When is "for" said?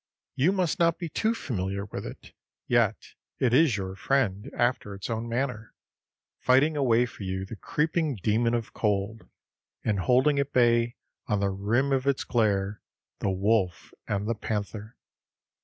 7.05-7.21